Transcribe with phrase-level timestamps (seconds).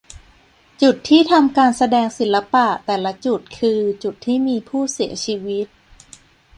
[0.81, 5.67] จุดที่ทำการแสดงศิลปะ แต่ละจุดคือจุดที่มีผู้เสียชีวิต